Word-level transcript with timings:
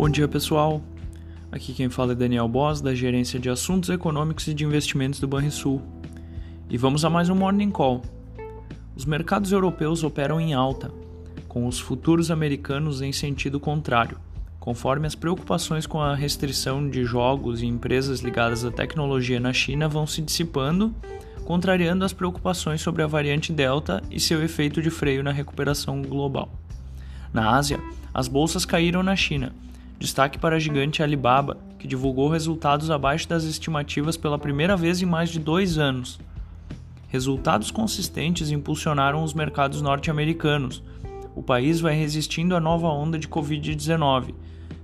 Bom 0.00 0.08
dia, 0.08 0.26
pessoal. 0.26 0.80
Aqui 1.52 1.74
quem 1.74 1.90
fala 1.90 2.12
é 2.12 2.14
Daniel 2.14 2.48
Boss, 2.48 2.80
da 2.80 2.94
Gerência 2.94 3.38
de 3.38 3.50
Assuntos 3.50 3.90
Econômicos 3.90 4.46
e 4.46 4.54
de 4.54 4.64
Investimentos 4.64 5.20
do 5.20 5.28
Banrisul. 5.28 5.82
E 6.70 6.78
vamos 6.78 7.04
a 7.04 7.10
mais 7.10 7.28
um 7.28 7.34
Morning 7.34 7.70
Call. 7.70 8.00
Os 8.96 9.04
mercados 9.04 9.52
europeus 9.52 10.02
operam 10.02 10.40
em 10.40 10.54
alta, 10.54 10.90
com 11.46 11.66
os 11.66 11.78
futuros 11.78 12.30
americanos 12.30 13.02
em 13.02 13.12
sentido 13.12 13.60
contrário, 13.60 14.16
conforme 14.58 15.06
as 15.06 15.14
preocupações 15.14 15.86
com 15.86 16.00
a 16.00 16.14
restrição 16.14 16.88
de 16.88 17.04
jogos 17.04 17.60
e 17.60 17.66
empresas 17.66 18.20
ligadas 18.20 18.64
à 18.64 18.70
tecnologia 18.70 19.38
na 19.38 19.52
China 19.52 19.86
vão 19.86 20.06
se 20.06 20.22
dissipando, 20.22 20.94
contrariando 21.44 22.06
as 22.06 22.14
preocupações 22.14 22.80
sobre 22.80 23.02
a 23.02 23.06
variante 23.06 23.52
Delta 23.52 24.02
e 24.10 24.18
seu 24.18 24.42
efeito 24.42 24.80
de 24.80 24.88
freio 24.88 25.22
na 25.22 25.30
recuperação 25.30 26.00
global. 26.00 26.48
Na 27.34 27.54
Ásia, 27.54 27.78
as 28.14 28.28
bolsas 28.28 28.64
caíram 28.64 29.02
na 29.02 29.14
China 29.14 29.52
Destaque 30.00 30.38
para 30.38 30.56
a 30.56 30.58
gigante 30.58 31.02
Alibaba, 31.02 31.58
que 31.78 31.86
divulgou 31.86 32.30
resultados 32.30 32.90
abaixo 32.90 33.28
das 33.28 33.44
estimativas 33.44 34.16
pela 34.16 34.38
primeira 34.38 34.74
vez 34.74 35.02
em 35.02 35.04
mais 35.04 35.28
de 35.28 35.38
dois 35.38 35.76
anos. 35.76 36.18
Resultados 37.08 37.70
consistentes 37.70 38.50
impulsionaram 38.50 39.22
os 39.22 39.34
mercados 39.34 39.82
norte-americanos. 39.82 40.82
O 41.36 41.42
país 41.42 41.82
vai 41.82 41.94
resistindo 41.94 42.56
à 42.56 42.60
nova 42.60 42.88
onda 42.88 43.18
de 43.18 43.28
Covid-19, 43.28 44.34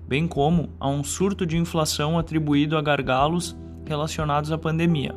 bem 0.06 0.28
como 0.28 0.68
a 0.78 0.86
um 0.86 1.02
surto 1.02 1.46
de 1.46 1.56
inflação 1.56 2.18
atribuído 2.18 2.76
a 2.76 2.82
gargalos 2.82 3.56
relacionados 3.86 4.52
à 4.52 4.58
pandemia. 4.58 5.14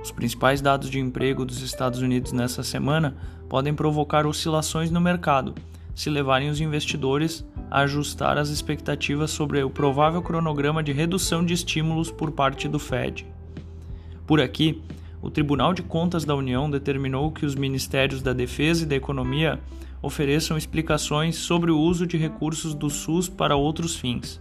Os 0.00 0.12
principais 0.12 0.60
dados 0.60 0.88
de 0.88 1.00
emprego 1.00 1.44
dos 1.44 1.60
Estados 1.60 2.00
Unidos 2.02 2.30
nessa 2.30 2.62
semana 2.62 3.16
podem 3.48 3.74
provocar 3.74 4.26
oscilações 4.26 4.92
no 4.92 5.00
mercado, 5.00 5.56
se 5.96 6.10
levarem 6.10 6.50
os 6.50 6.60
investidores 6.60 7.42
a 7.70 7.80
ajustar 7.80 8.36
as 8.36 8.50
expectativas 8.50 9.30
sobre 9.30 9.62
o 9.62 9.70
provável 9.70 10.20
cronograma 10.20 10.82
de 10.82 10.92
redução 10.92 11.42
de 11.42 11.54
estímulos 11.54 12.10
por 12.10 12.30
parte 12.32 12.68
do 12.68 12.78
Fed. 12.78 13.26
Por 14.26 14.38
aqui, 14.38 14.82
o 15.22 15.30
Tribunal 15.30 15.72
de 15.72 15.82
Contas 15.82 16.22
da 16.22 16.34
União 16.34 16.70
determinou 16.70 17.32
que 17.32 17.46
os 17.46 17.54
Ministérios 17.54 18.20
da 18.20 18.34
Defesa 18.34 18.82
e 18.82 18.86
da 18.86 18.94
Economia 18.94 19.58
ofereçam 20.02 20.58
explicações 20.58 21.36
sobre 21.36 21.70
o 21.70 21.78
uso 21.78 22.06
de 22.06 22.18
recursos 22.18 22.74
do 22.74 22.90
SUS 22.90 23.26
para 23.26 23.56
outros 23.56 23.96
fins. 23.96 24.38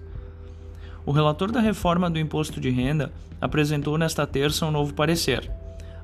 O 1.06 1.12
relator 1.14 1.54
da 1.54 1.62
reforma 1.62 2.10
do 2.10 2.20
imposto 2.20 2.60
de 2.60 2.70
renda 2.70 3.14
apresentou 3.40 3.98
nesta 3.98 4.28
terça 4.28 4.66
um 4.66 4.72
novo 4.72 4.94
parecer. 4.94 5.50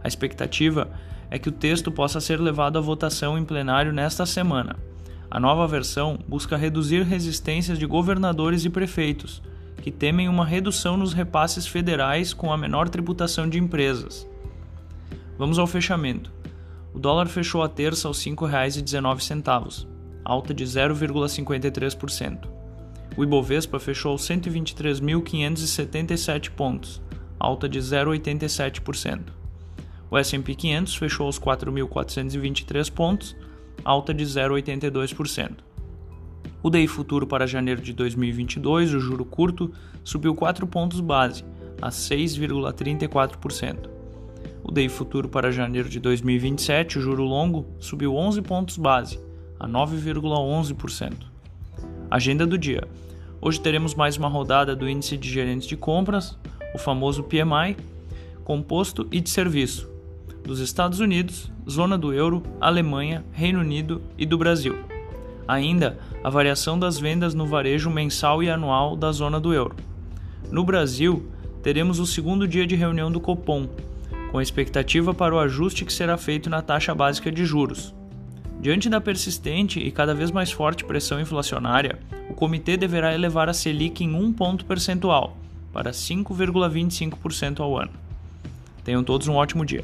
A 0.02 0.08
expectativa 0.08 0.90
é 1.30 1.38
que 1.38 1.50
o 1.50 1.52
texto 1.52 1.92
possa 1.92 2.22
ser 2.22 2.40
levado 2.40 2.78
à 2.78 2.82
votação 2.82 3.38
em 3.38 3.44
plenário 3.44 3.92
nesta 3.92 4.26
semana. 4.26 4.91
A 5.32 5.40
nova 5.40 5.66
versão 5.66 6.20
busca 6.28 6.56
reduzir 6.58 7.04
resistências 7.04 7.80
de 7.80 7.86
governadores 7.86 8.66
e 8.66 8.70
prefeitos, 8.70 9.42
que 9.78 9.90
temem 9.90 10.28
uma 10.28 10.46
redução 10.46 10.98
nos 10.98 11.14
repasses 11.14 11.66
federais 11.66 12.34
com 12.34 12.52
a 12.52 12.58
menor 12.58 12.90
tributação 12.90 13.48
de 13.48 13.58
empresas. 13.58 14.28
Vamos 15.38 15.58
ao 15.58 15.66
fechamento. 15.66 16.34
O 16.94 17.00
dólar 17.00 17.28
fechou 17.28 17.64
a 17.64 17.70
terça 17.70 18.10
aos 18.10 18.22
R$ 18.26 18.32
5,19, 18.34 19.88
alta 20.26 20.54
de 20.54 20.66
0,53%. 20.66 22.50
O 23.16 23.24
Ibovespa 23.24 23.80
fechou 23.80 24.12
aos 24.12 24.28
123.577 24.28 26.52
pontos, 26.52 27.02
alta 27.40 27.70
de 27.70 27.80
0,87%. 27.80 29.28
O 30.10 30.18
S&P 30.18 30.56
500 30.56 30.94
fechou 30.94 31.28
aos 31.28 31.40
4.423 31.40 32.92
pontos, 32.92 33.34
alta 33.84 34.14
de 34.14 34.24
0,82%. 34.24 35.72
O 36.64 36.70
DI 36.70 36.88
futuro 36.88 37.26
para 37.26 37.48
janeiro 37.48 37.82
de 37.82 37.92
2022, 37.94 38.94
o 38.94 39.00
juro 39.00 39.26
curto, 39.26 39.72
subiu 40.04 40.36
4 40.36 40.68
pontos 40.68 41.00
base, 41.00 41.44
a 41.82 41.90
6,34%. 41.90 43.90
O 44.64 44.72
DI 44.72 44.88
futuro 44.88 45.28
para 45.28 45.52
janeiro 45.52 45.90
de 45.90 46.00
2027, 46.00 47.00
o 47.00 47.02
juro 47.02 47.24
longo, 47.24 47.66
subiu 47.80 48.16
11 48.16 48.42
pontos 48.44 48.78
base, 48.78 49.20
a 49.60 49.68
9,11%. 49.68 51.14
Agenda 52.10 52.46
do 52.46 52.58
dia. 52.58 52.88
Hoje 53.42 53.60
teremos 53.60 53.96
mais 53.96 54.18
uma 54.18 54.28
rodada 54.28 54.76
do 54.76 54.88
índice 54.88 55.18
de 55.18 55.28
gerentes 55.28 55.68
de 55.68 55.76
compras, 55.76 56.38
o 56.76 56.78
famoso 56.78 57.24
PMI, 57.24 57.76
composto 58.44 59.08
e 59.12 59.20
de 59.20 59.32
serviço, 59.32 59.90
dos 60.44 60.60
Estados 60.60 61.00
Unidos, 61.00 61.52
zona 61.70 61.98
do 61.98 62.14
euro, 62.14 62.44
Alemanha, 62.60 63.24
Reino 63.32 63.60
Unido 63.60 64.02
e 64.18 64.26
do 64.26 64.38
Brasil. 64.38 64.76
Ainda 65.48 66.00
a 66.24 66.30
variação 66.30 66.78
das 66.78 67.00
vendas 67.00 67.34
no 67.34 67.46
varejo 67.46 67.90
mensal 67.90 68.42
e 68.42 68.50
anual 68.50 68.96
da 68.96 69.12
zona 69.12 69.40
do 69.40 69.54
euro. 69.54 69.76
No 70.52 70.64
Brasil, 70.64 71.30
teremos 71.62 72.00
o 72.00 72.06
segundo 72.06 72.48
dia 72.48 72.66
de 72.66 72.76
reunião 72.76 73.12
do 73.12 73.20
Copom, 73.20 73.68
com 74.32 74.42
expectativa 74.42 75.14
para 75.14 75.36
o 75.36 75.40
ajuste 75.40 75.86
que 75.86 75.94
será 75.94 76.18
feito 76.18 76.50
na 76.50 76.62
taxa 76.62 76.96
básica 76.96 77.32
de 77.32 77.46
juros. 77.46 77.94
Diante 78.60 78.90
da 78.90 79.02
persistente 79.02 79.80
e 79.80 79.92
cada 79.92 80.14
vez 80.14 80.32
mais 80.32 80.52
forte 80.52 80.86
pressão 80.86 81.20
inflacionária, 81.20 82.00
o 82.30 82.34
comitê 82.34 82.78
deverá 82.78 83.14
elevar 83.14 83.50
a 83.50 83.54
Selic 83.54 84.04
em 84.04 84.14
um 84.14 84.32
ponto 84.32 84.66
percentual, 84.66 85.36
para 85.74 85.92
5,25% 85.92 87.60
ao 87.60 87.78
ano. 87.78 87.92
Tenham 88.84 89.04
todos 89.04 89.28
um 89.28 89.36
ótimo 89.36 89.66
dia. 89.66 89.84